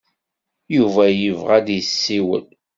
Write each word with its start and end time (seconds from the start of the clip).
Yuba 0.75 1.03
yebɣa 1.09 1.53
ad 1.57 1.63
d-yessiwel. 1.65 2.45